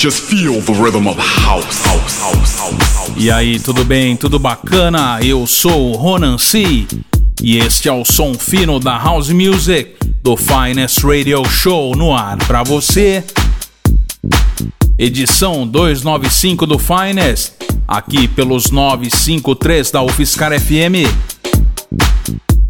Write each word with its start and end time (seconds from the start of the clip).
Just 0.00 0.22
feel 0.22 0.62
the 0.62 0.72
rhythm 0.72 1.06
of 1.06 1.18
house, 1.18 1.84
house, 1.84 2.18
house, 2.20 2.58
house. 2.58 3.12
E 3.18 3.30
aí, 3.30 3.60
tudo 3.60 3.84
bem? 3.84 4.16
Tudo 4.16 4.38
bacana? 4.38 5.20
Eu 5.22 5.46
sou 5.46 5.92
o 5.92 5.94
Ronan 5.94 6.38
C. 6.38 6.86
E 7.42 7.58
este 7.58 7.86
é 7.86 7.92
o 7.92 8.02
som 8.02 8.32
fino 8.32 8.80
da 8.80 8.96
House 8.96 9.28
Music 9.28 9.96
do 10.22 10.38
Finest 10.38 11.04
Radio 11.04 11.44
Show 11.44 11.94
no 11.94 12.14
ar 12.14 12.38
para 12.38 12.62
você. 12.62 13.22
Edição 14.98 15.66
295 15.66 16.66
do 16.66 16.78
Finest, 16.78 17.52
aqui 17.86 18.26
pelos 18.26 18.70
953 18.70 19.90
da 19.90 20.02
UFSCar 20.02 20.58
FM. 20.58 21.12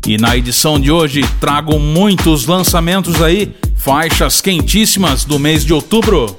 E 0.04 0.18
na 0.18 0.36
edição 0.36 0.80
de 0.80 0.90
hoje 0.90 1.24
trago 1.40 1.78
muitos 1.78 2.46
lançamentos 2.46 3.22
aí, 3.22 3.54
faixas 3.76 4.40
quentíssimas 4.40 5.24
do 5.24 5.38
mês 5.38 5.64
de 5.64 5.72
outubro. 5.72 6.36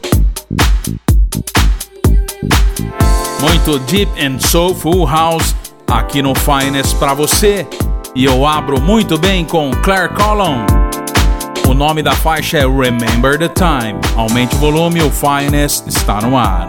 Muito 3.42 3.80
deep 3.80 4.12
and 4.20 4.40
soulful 4.40 5.06
house 5.06 5.56
aqui 5.90 6.22
no 6.22 6.34
Finest 6.36 6.96
para 6.98 7.14
você. 7.14 7.68
E 8.16 8.26
eu 8.26 8.46
abro 8.46 8.80
muito 8.80 9.18
bem 9.18 9.46
com 9.46 9.72
Claire 9.84 10.14
Collum. 10.14 10.66
O 11.68 11.74
nome 11.74 12.04
da 12.04 12.12
faixa 12.12 12.58
é 12.58 12.68
Remember 12.68 13.38
the 13.38 13.48
Time. 13.48 14.00
Aumente 14.16 14.56
o 14.56 14.60
volume, 14.60 15.02
o 15.02 15.10
Finest 15.10 15.88
está 15.88 16.22
no 16.22 16.38
ar. 16.38 16.66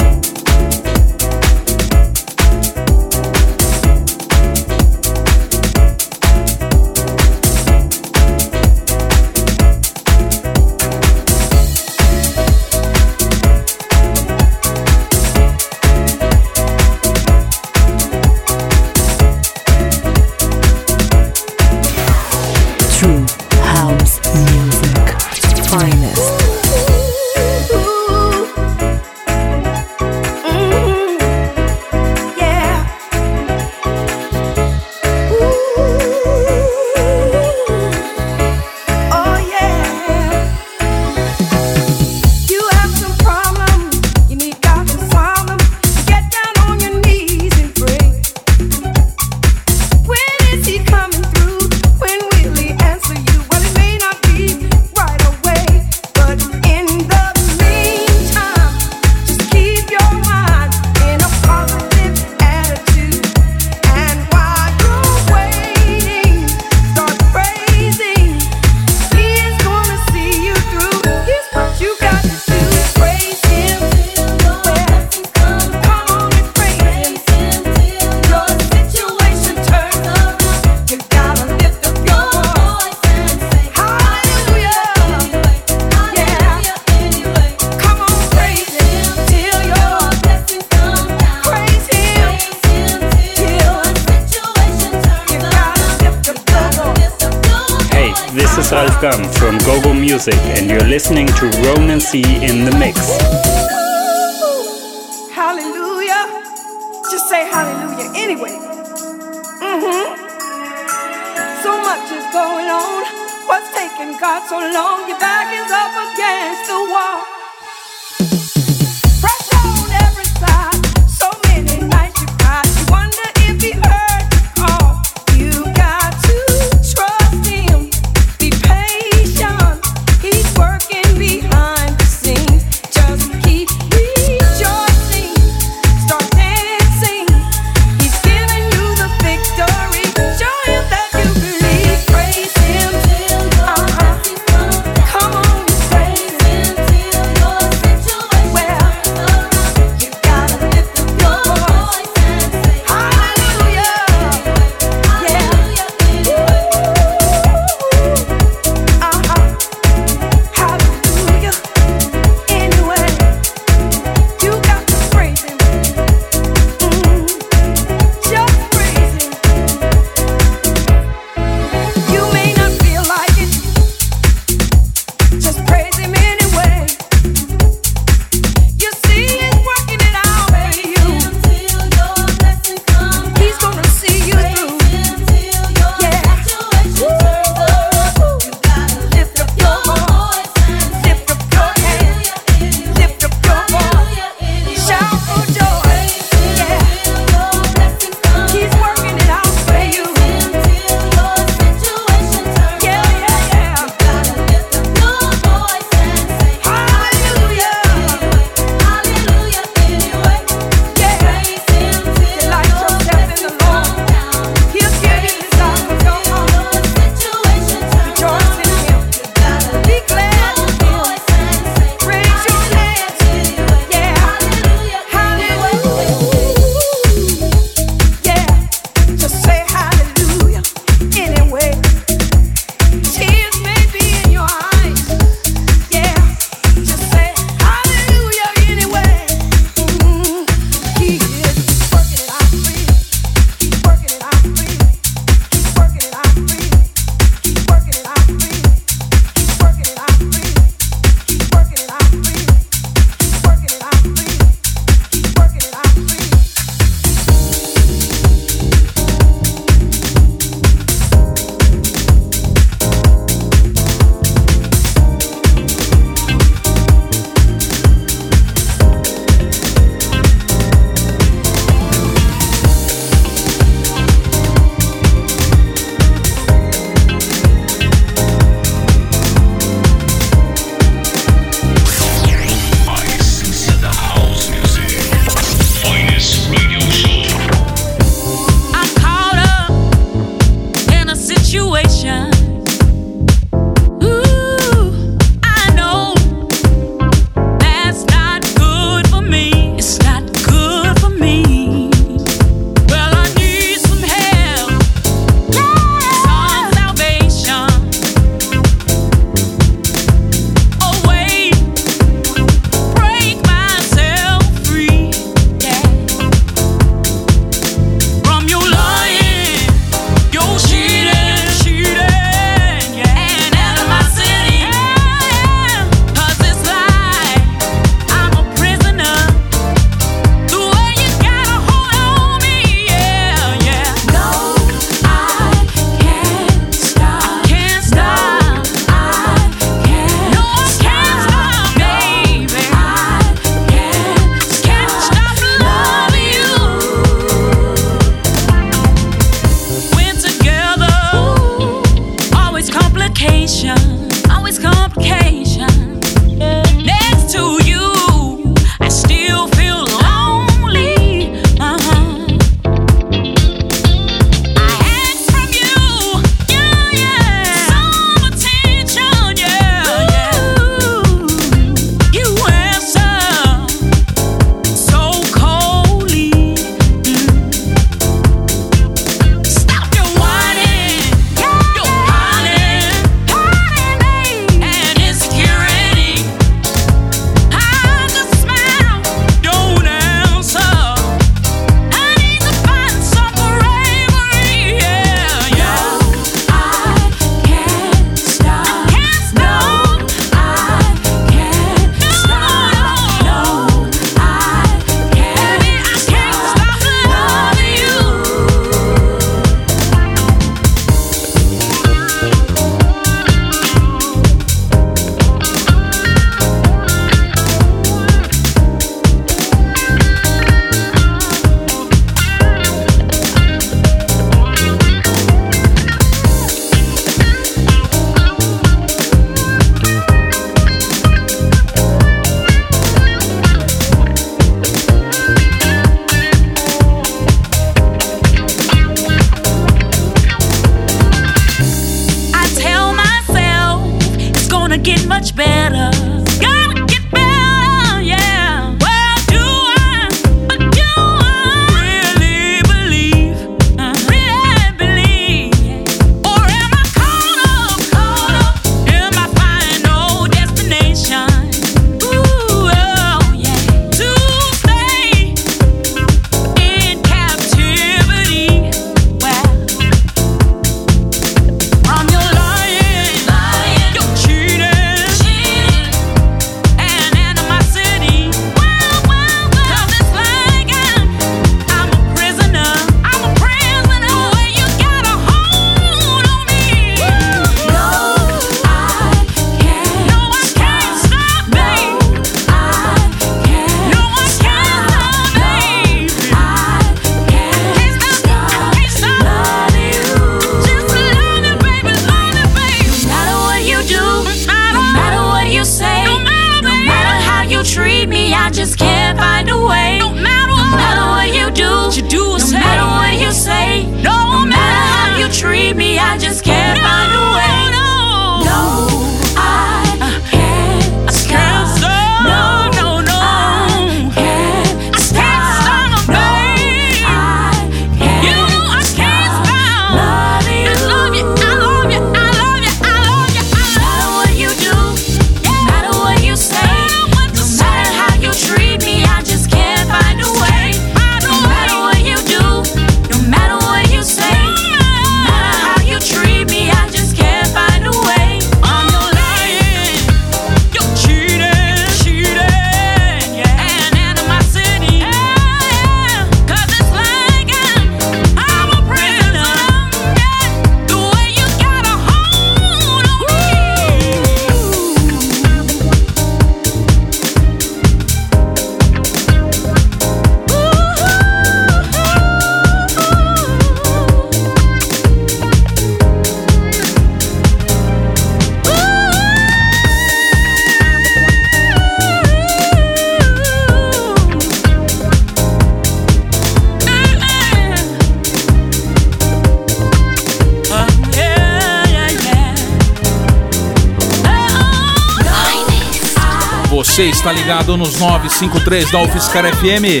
Você 596.96 597.10
está 597.10 597.30
ligado 597.30 597.76
nos 597.76 597.98
953 597.98 598.90
da 598.90 599.02
UFSCar 599.02 599.44
FM. 599.54 600.00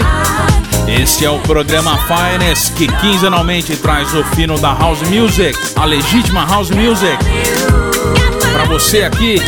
Este 0.88 1.26
é 1.26 1.30
o 1.30 1.38
programa 1.40 1.98
Finest 2.06 2.72
que 2.72 2.88
quinzenalmente 2.88 3.76
traz 3.76 4.14
o 4.14 4.24
fino 4.24 4.58
da 4.58 4.72
House 4.72 5.02
Music, 5.02 5.54
a 5.76 5.84
legítima 5.84 6.46
House 6.46 6.70
Music. 6.70 7.18
Para 8.50 8.64
você 8.64 9.02
aqui 9.02 9.42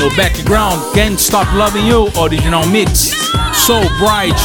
no 0.00 0.14
background, 0.14 0.80
Can't 0.94 1.20
Stop 1.20 1.52
Loving 1.56 1.88
You, 1.88 2.08
original 2.14 2.64
mix, 2.66 3.10
So 3.52 3.80
Bright, 3.98 4.40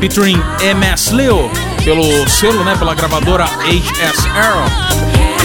featuring 0.00 0.42
MS 0.60 1.14
Leo, 1.14 1.48
pelo 1.84 2.28
selo, 2.28 2.64
né, 2.64 2.74
pela 2.76 2.96
gravadora 2.96 3.44
HSR. 3.44 5.43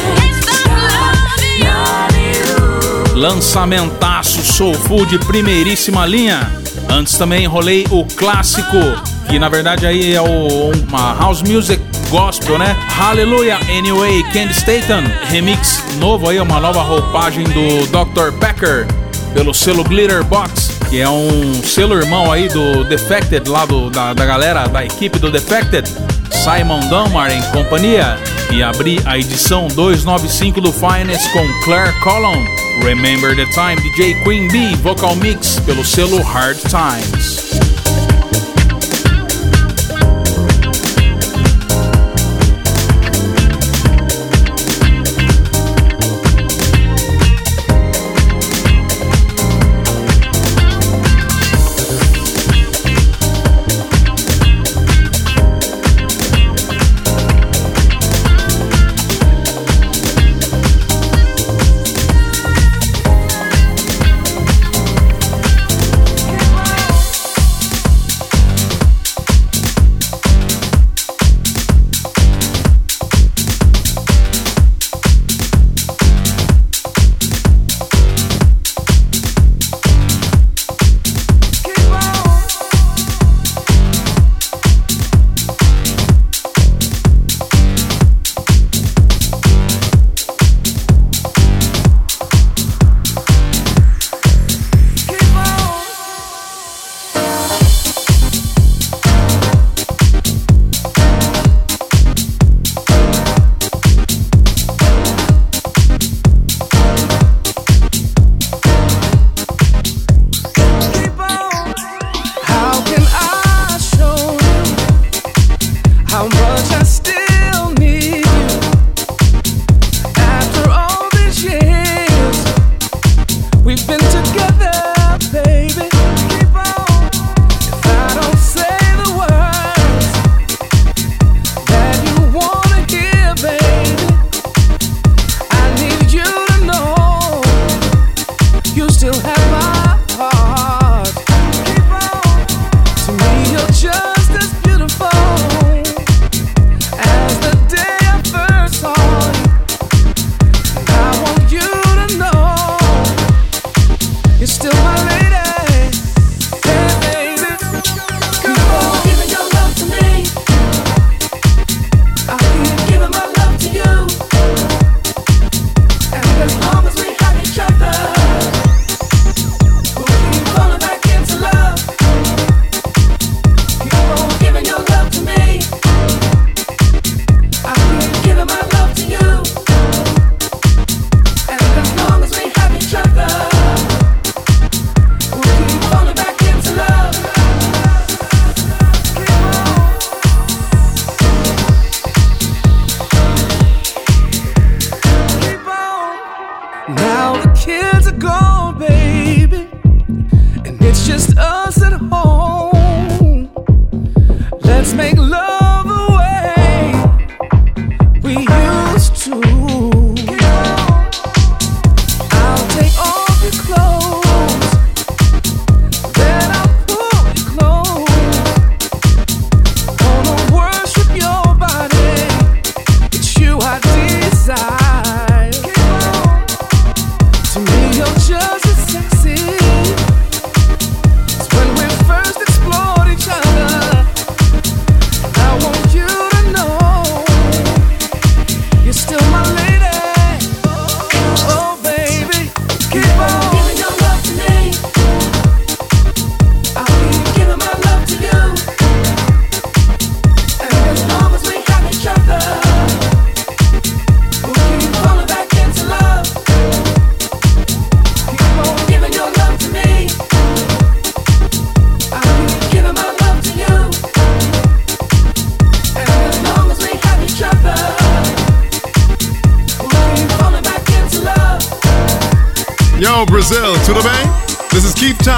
Lançamentaço 3.20 4.42
Soulful 4.42 5.06
de 5.06 5.20
primeiríssima 5.20 6.06
linha. 6.06 6.50
Antes 6.88 7.18
também 7.18 7.46
rolei 7.46 7.86
o 7.92 8.06
clássico, 8.06 8.78
que 9.28 9.38
na 9.38 9.50
verdade 9.50 9.86
aí 9.86 10.14
é 10.16 10.22
o, 10.22 10.72
uma 10.88 11.16
house 11.20 11.42
music 11.42 11.84
gospel, 12.10 12.58
né? 12.58 12.74
Hallelujah 12.98 13.60
Anyway, 13.78 14.24
Candy 14.32 14.54
Staten. 14.54 15.04
Remix 15.26 15.84
novo 16.00 16.30
aí, 16.30 16.40
uma 16.40 16.62
nova 16.62 16.82
roupagem 16.82 17.44
do 17.44 17.88
Dr. 17.88 18.32
Packer 18.40 18.88
pelo 19.34 19.54
selo 19.54 19.84
Glitter 19.84 20.24
Box, 20.24 20.80
que 20.90 21.02
é 21.02 21.10
um 21.10 21.62
selo 21.62 21.96
irmão 21.96 22.32
aí 22.32 22.48
do 22.48 22.86
Defected, 22.86 23.50
lá 23.50 23.66
do, 23.66 23.90
da, 23.90 24.14
da 24.14 24.26
galera, 24.26 24.66
da 24.68 24.86
equipe 24.86 25.20
do 25.20 25.30
Defected. 25.30 25.90
Simon 26.32 26.80
Dunmar 26.88 27.34
em 27.34 27.42
companhia. 27.52 28.18
E 28.50 28.64
abri 28.64 28.98
a 29.06 29.18
edição 29.18 29.68
295 29.68 30.62
do 30.62 30.72
Finest 30.72 31.30
com 31.34 31.46
Claire 31.66 31.94
Collum. 32.00 32.69
Remember 32.84 33.36
the 33.36 33.46
Time, 33.54 33.78
DJ 33.78 34.22
Queen 34.24 34.50
Bee, 34.50 34.76
vocal 34.76 35.16
mix 35.16 35.60
pelo 35.60 35.84
selo 35.84 36.24
Hard 36.24 36.58
Times. 36.58 37.69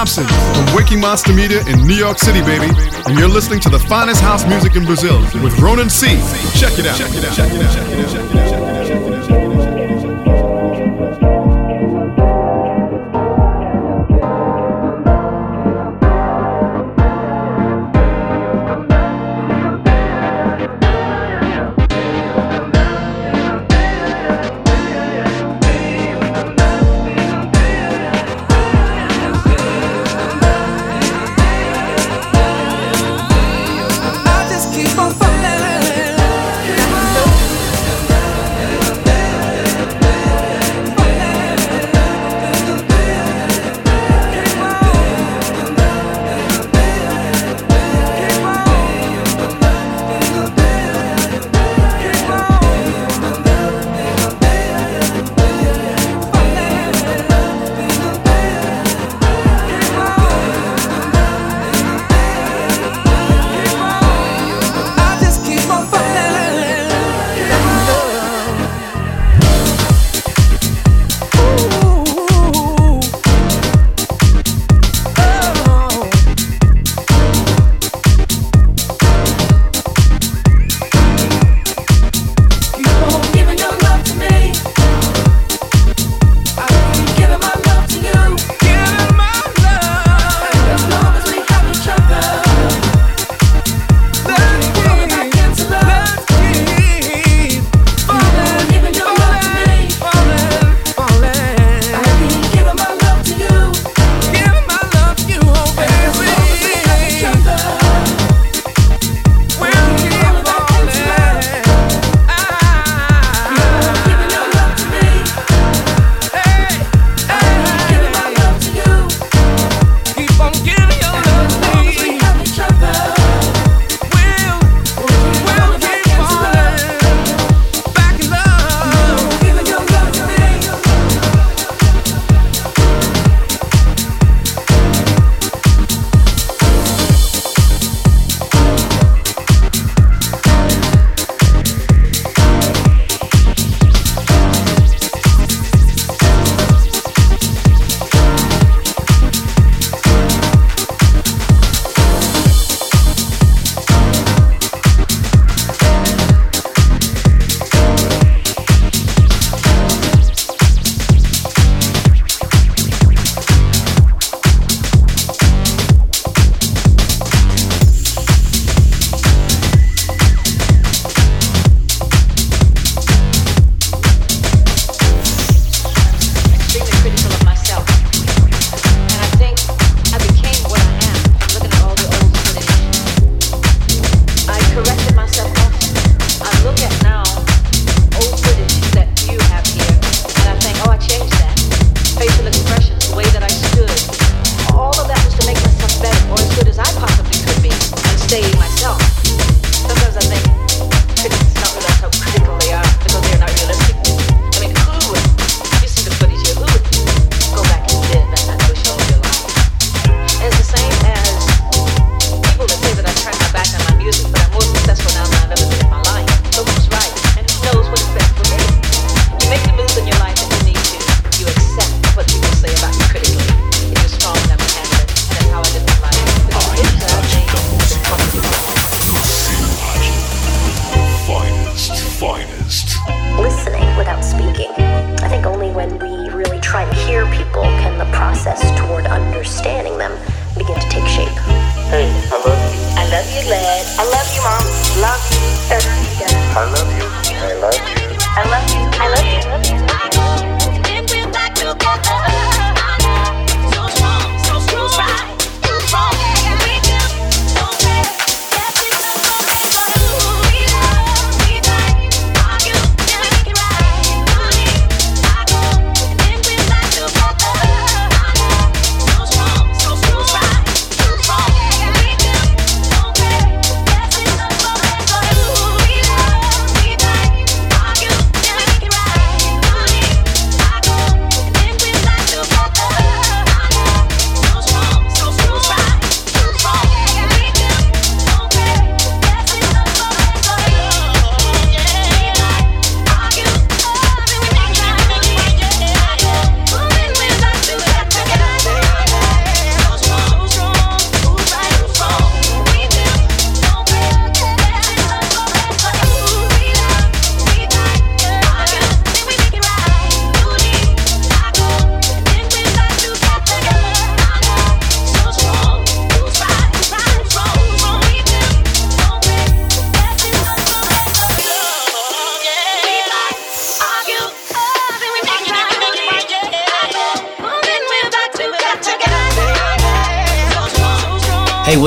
Thompson 0.02 0.26
from 0.56 0.76
Waking 0.76 1.00
Monster 1.00 1.34
Media 1.34 1.62
in 1.68 1.86
New 1.86 1.96
York 1.96 2.18
City, 2.18 2.42
baby. 2.42 2.74
And 3.06 3.20
you're 3.20 3.28
listening 3.28 3.60
to 3.60 3.70
the 3.70 3.78
finest 3.78 4.22
house 4.22 4.46
music 4.48 4.76
in 4.76 4.86
Brazil 4.86 5.22
with 5.44 5.60
Ronan 5.60 5.90
C. 5.90 6.08
Check 6.58 6.80
it 6.80 6.88
out. 6.88 6.98
Check 6.98 7.14
it 7.14 7.24
out. 7.24 7.34
Check 7.36 7.52
it 7.52 7.62
out. 7.62 7.74
Check 7.74 7.88
it 7.88 8.00
out. 8.00 8.12
Check 8.12 9.02
it 9.02 9.32
out. 9.32 9.42
Muito 9.54 9.81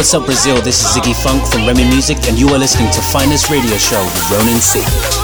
What's 0.05 0.13
up, 0.13 0.27
Brazil? 0.27 0.61
This 0.61 0.83
is 0.83 0.95
Ziggy 0.95 1.15
Funk 1.25 1.51
from 1.51 1.67
Remy 1.67 1.85
Music, 1.85 2.29
and 2.29 2.39
you 2.39 2.47
are 2.51 2.59
listening 2.59 2.91
to 2.91 3.01
Finest 3.01 3.49
Radio 3.49 3.79
Show 3.79 4.05
with 4.05 4.31
Ronin 4.31 4.61
C. 4.61 5.24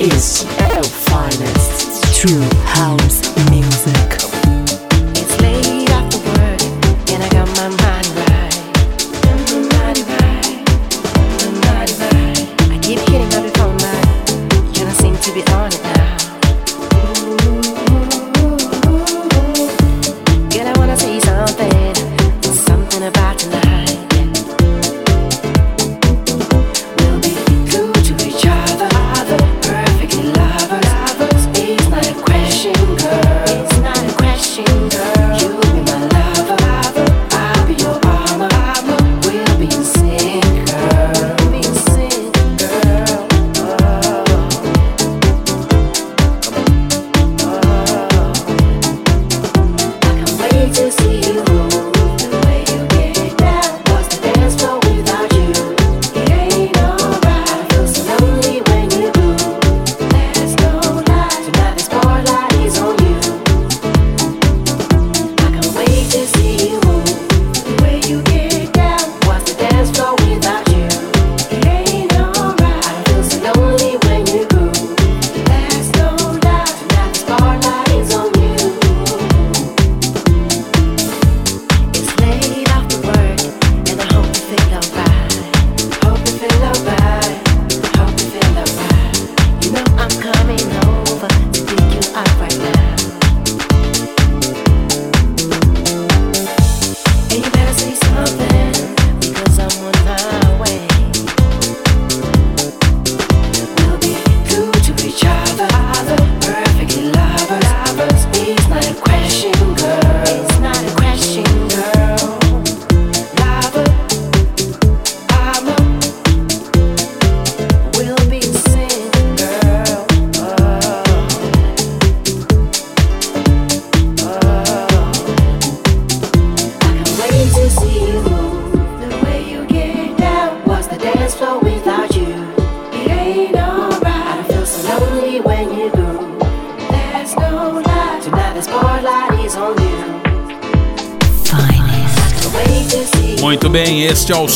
is 0.00 0.44
finest 0.82 2.14
true 2.14 2.40
house 2.64 3.20
music. 3.50 4.29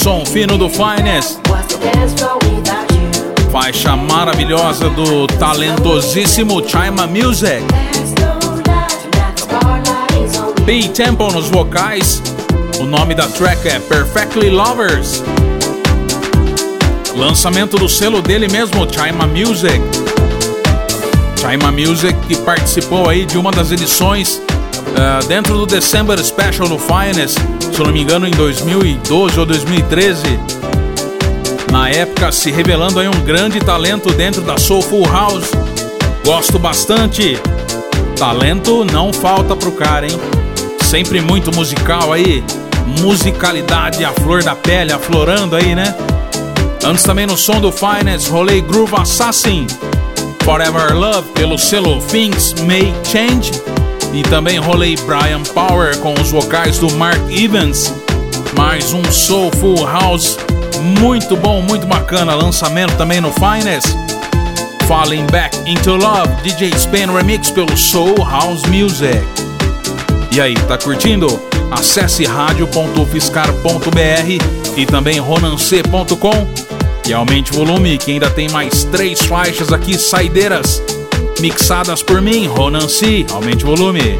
Som 0.05 0.23
fino 0.27 0.59
do 0.59 0.69
Finest. 0.69 1.39
Faixa 3.51 3.97
maravilhosa 3.97 4.91
do 4.91 5.27
talentosíssimo 5.27 6.63
Chima 6.69 7.07
Music. 7.07 7.65
B 10.67 10.89
Temple 10.91 11.33
nos 11.33 11.49
vocais. 11.49 12.23
O 12.79 12.85
nome 12.85 13.15
da 13.15 13.27
track 13.29 13.67
é 13.67 13.79
Perfectly 13.79 14.51
Lovers. 14.51 15.23
Lançamento 17.17 17.79
do 17.79 17.89
selo 17.89 18.21
dele 18.21 18.47
mesmo, 18.47 18.87
Chima 18.93 19.27
Music. 19.27 19.81
Chima 21.41 21.73
Music 21.73 22.15
que 22.29 22.37
participou 22.43 23.09
aí 23.09 23.25
de 23.25 23.39
uma 23.39 23.51
das 23.51 23.73
edições 23.73 24.37
uh, 24.37 25.27
dentro 25.27 25.57
do 25.57 25.65
December 25.65 26.23
Special 26.23 26.69
no 26.69 26.79
Finest, 26.79 27.39
se 27.75 27.83
não 27.83 27.91
me 27.91 28.03
engano 28.03 28.25
em 28.25 28.31
2012 28.31 29.41
ou 29.41 29.45
2013. 29.45 30.23
Na 31.73 31.91
época 31.91 32.31
se 32.31 32.53
revelando 32.53 33.01
aí 33.01 33.09
um 33.09 33.21
grande 33.25 33.59
talento 33.59 34.13
dentro 34.13 34.41
da 34.43 34.57
Soulful 34.57 35.05
House. 35.05 35.51
Gosto 36.25 36.57
bastante. 36.57 37.37
Talento 38.17 38.85
não 38.85 39.13
falta 39.13 39.57
pro 39.57 39.73
cara, 39.73 40.07
hein? 40.07 40.17
Sempre 40.85 41.21
muito 41.21 41.53
musical 41.53 42.13
aí. 42.13 42.45
Musicalidade, 43.01 44.05
a 44.05 44.13
flor 44.13 44.45
da 44.45 44.55
pele, 44.55 44.93
aflorando 44.93 45.57
aí, 45.57 45.75
né? 45.75 45.97
Antes 46.85 47.03
também 47.03 47.27
no 47.27 47.37
som 47.37 47.61
do 47.61 47.73
Finest, 47.73 48.29
rolei 48.29 48.61
Groove 48.61 48.95
Assassin. 48.95 49.67
Forever 50.45 50.95
Love 50.97 51.29
pelo 51.31 51.59
selo 51.59 52.01
Things 52.03 52.55
May 52.61 52.95
Change. 53.03 53.51
E 54.15 54.23
também 54.23 54.59
rolei 54.59 54.95
Brian 54.95 55.43
Power 55.43 55.99
com 55.99 56.15
os 56.15 56.31
vocais 56.31 56.79
do 56.79 56.89
Mark 56.95 57.21
Evans. 57.29 57.93
Mais 58.57 58.93
um 58.93 59.03
Soulful 59.11 59.85
House 59.85 60.39
muito 61.01 61.37
bom, 61.37 61.61
muito 61.61 61.85
bacana. 61.85 62.33
Lançamento 62.35 62.97
também 62.97 63.21
no 63.21 63.33
Finest. 63.33 63.89
Falling 64.87 65.27
Back 65.33 65.59
Into 65.69 65.97
Love, 65.97 66.29
DJ 66.45 66.71
Span 66.77 67.13
Remix 67.13 67.51
pelo 67.51 67.77
Soul 67.77 68.15
House 68.19 68.63
Music. 68.67 69.21
E 70.31 70.41
aí, 70.41 70.55
tá 70.55 70.79
curtindo? 70.79 71.27
Acesse 71.73 72.25
radio.fiscar.br 72.25 74.77
e 74.77 74.87
também 74.87 75.19
ronance.com 75.19 76.49
e 77.09 77.13
aumente 77.13 77.51
o 77.51 77.55
volume 77.55 77.99
que 77.99 78.13
ainda 78.13 78.31
tem 78.31 78.49
mais 78.51 78.85
três 78.85 79.21
faixas 79.23 79.73
aqui 79.73 79.99
saideiras 79.99 80.81
mixadas 81.45 82.03
por 82.03 82.23
mim, 82.23 82.47
Ronancy. 82.47 83.27
Aumente 83.31 83.67
o 83.67 83.69
volume. 83.69 84.19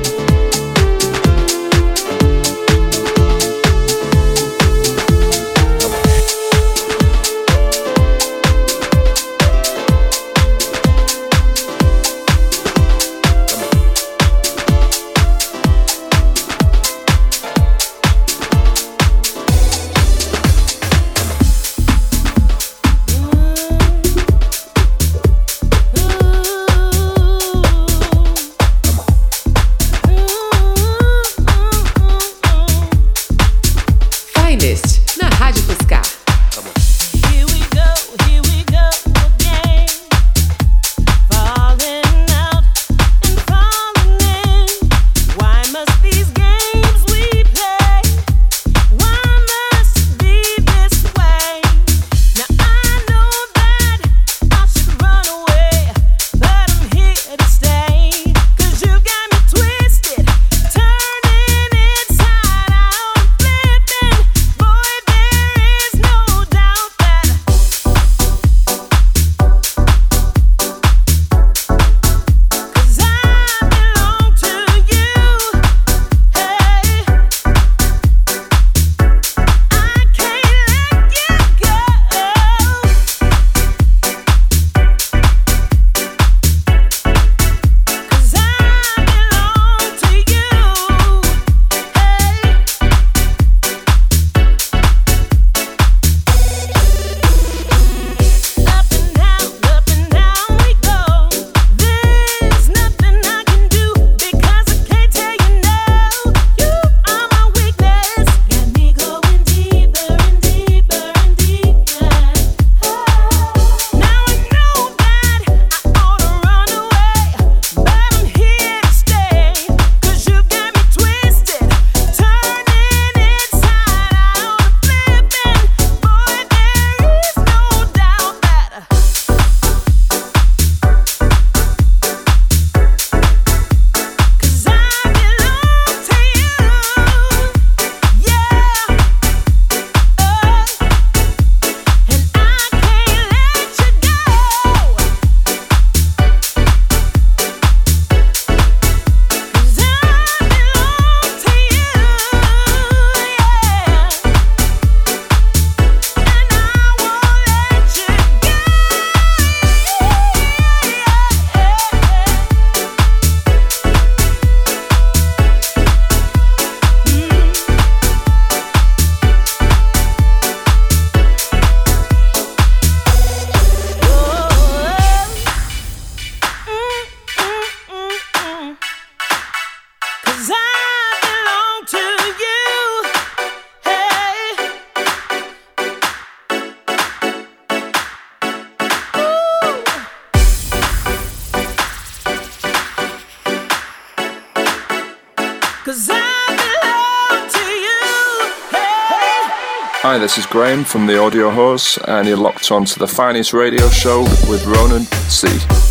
This 200.19 200.39
is 200.39 200.47
Graham 200.47 200.85
from 200.85 201.07
the 201.07 201.19
Audio 201.19 201.51
Horse, 201.51 201.99
and 202.07 202.29
you're 202.29 202.37
locked 202.37 202.71
on 202.71 202.85
to 202.85 202.99
the 202.99 203.09
finest 203.09 203.53
radio 203.53 203.89
show 203.89 204.23
with 204.49 204.65
Ronan 204.67 205.05
C. 205.29 205.84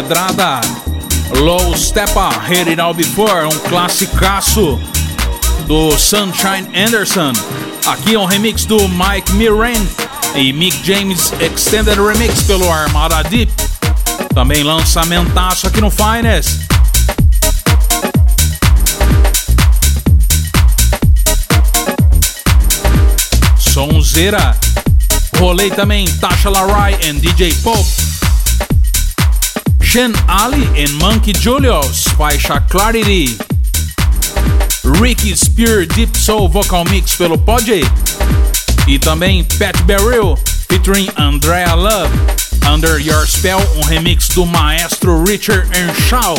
Pedrada 0.00 0.62
Low 1.40 1.76
Steppa 1.76 2.30
Heard 2.48 2.70
It 2.70 2.80
All 2.80 2.94
Before, 2.94 3.44
um 3.44 3.58
classicaço 3.68 4.80
do 5.66 5.90
Sunshine 5.98 6.66
Anderson. 6.74 7.32
Aqui 7.84 8.14
é 8.14 8.18
um 8.18 8.24
remix 8.24 8.64
do 8.64 8.88
Mike 8.88 9.30
Mirren 9.32 9.76
e 10.34 10.54
Mick 10.54 10.80
James 10.86 11.34
Extended 11.38 11.98
Remix 11.98 12.42
pelo 12.44 12.70
Armada 12.72 13.22
Deep. 13.24 13.52
Também 14.32 14.62
lançamentaço 14.62 15.66
aqui 15.66 15.82
no 15.82 15.90
Finest. 15.90 16.60
Sonzeira. 23.58 24.56
Rolei 25.38 25.70
também 25.70 26.06
Tasha 26.16 26.48
Larai 26.48 26.98
e 27.02 27.12
DJ 27.12 27.52
Pop. 27.56 28.09
Shen 29.90 30.12
Ali 30.28 30.70
e 30.76 30.88
Monkey 31.02 31.32
Julius, 31.36 32.04
faixa 32.16 32.60
Clarity. 32.60 33.36
Ricky 35.02 35.36
Spear 35.36 35.84
Deep 35.84 36.16
Soul 36.16 36.48
Vocal 36.48 36.84
Mix 36.84 37.16
pelo 37.16 37.36
Podjay. 37.36 37.82
E 38.86 39.00
também 39.00 39.42
Pat 39.58 39.76
Beryl 39.82 40.38
featuring 40.68 41.10
Andrea 41.16 41.74
Love. 41.74 42.14
Under 42.72 43.04
Your 43.04 43.26
Spell, 43.26 43.58
um 43.78 43.80
remix 43.84 44.28
do 44.28 44.46
maestro 44.46 45.24
Richard 45.24 45.68
Earnshaw. 45.76 46.38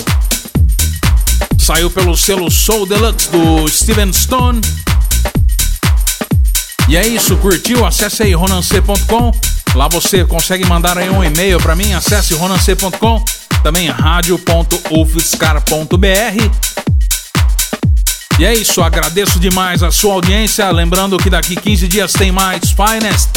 Saiu 1.60 1.89
pelo 1.89 2.16
selo 2.16 2.49
Soul 2.49 2.86
Deluxe 2.86 3.30
do 3.32 3.68
Steven 3.68 4.14
Stone. 4.14 4.62
E 6.88 6.95
é 6.95 7.06
isso, 7.06 7.36
curtiu? 7.36 7.86
Acesse 7.86 8.24
aí 8.24 8.34
ronancê.com. 8.34 9.32
Lá 9.76 9.89
você 9.89 10.24
consegue 10.24 10.66
mandar 10.66 10.97
aí 10.97 11.10
um 11.10 11.22
e-mail 11.22 11.60
para 11.60 11.76
mim. 11.76 11.91
Acesse 11.91 12.34
ronancê.com. 12.34 13.41
Também 13.64 13.89
radio.ufscar.br. 13.89 16.80
E 18.39 18.45
é 18.45 18.55
isso, 18.55 18.82
agradeço 18.82 19.39
demais 19.39 19.84
a 19.84 19.91
sua 19.91 20.16
audiência. 20.16 20.70
Lembrando 20.72 21.18
que 21.18 21.30
daqui 21.30 21.55
15 21.55 21.88
dias 21.88 22.14
tem 22.14 22.32
mais 22.32 22.72
Finest. 22.72 23.30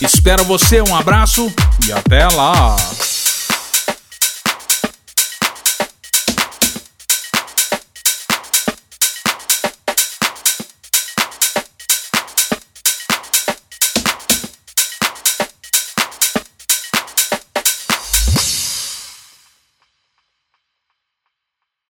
Espero 0.00 0.42
você, 0.44 0.80
um 0.80 0.96
abraço 0.96 1.52
e 1.86 1.92
até 1.92 2.26
lá! 2.28 2.76